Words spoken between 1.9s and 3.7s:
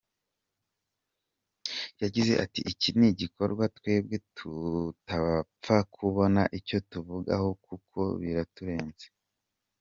Yagize ati: “Iki ni igikorwa